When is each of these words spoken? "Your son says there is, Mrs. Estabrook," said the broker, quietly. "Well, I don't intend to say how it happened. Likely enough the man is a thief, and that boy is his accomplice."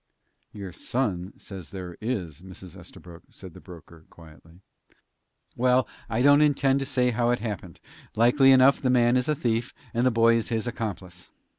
"Your 0.51 0.71
son 0.71 1.31
says 1.37 1.69
there 1.69 1.95
is, 2.01 2.41
Mrs. 2.41 2.75
Estabrook," 2.75 3.21
said 3.29 3.53
the 3.53 3.61
broker, 3.61 4.07
quietly. 4.09 4.61
"Well, 5.55 5.87
I 6.09 6.23
don't 6.23 6.41
intend 6.41 6.79
to 6.79 6.87
say 6.87 7.11
how 7.11 7.29
it 7.29 7.37
happened. 7.37 7.79
Likely 8.15 8.51
enough 8.51 8.81
the 8.81 8.89
man 8.89 9.15
is 9.15 9.29
a 9.29 9.35
thief, 9.35 9.75
and 9.93 10.03
that 10.03 10.09
boy 10.09 10.37
is 10.37 10.49
his 10.49 10.65
accomplice." 10.65 11.29